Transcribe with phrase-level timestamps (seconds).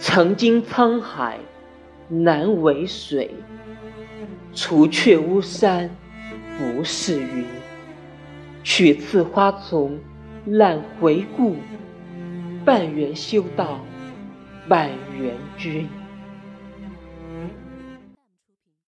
[0.00, 1.40] 曾经沧海
[2.08, 3.34] 难为水
[4.54, 5.90] 除却巫山
[6.56, 7.44] 不是云。
[8.62, 9.98] 取次花丛
[10.44, 11.56] 懒回顾
[12.64, 13.80] 半缘修道
[14.68, 15.88] 半缘君